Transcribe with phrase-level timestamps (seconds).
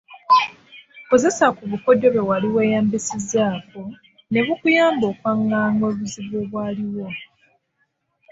[1.09, 3.81] Kozesa ku bukodyo bwe wali weeyambisizzaako
[4.31, 7.07] ne bukuyamba okwanganga obuzibu obwaliwo.